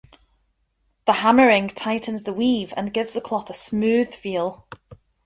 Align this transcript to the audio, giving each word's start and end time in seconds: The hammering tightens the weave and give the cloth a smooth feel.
The 1.05 1.13
hammering 1.13 1.67
tightens 1.67 2.23
the 2.23 2.33
weave 2.33 2.73
and 2.75 2.91
give 2.91 3.13
the 3.13 3.21
cloth 3.21 3.51
a 3.51 3.53
smooth 3.53 4.11
feel. 4.15 4.65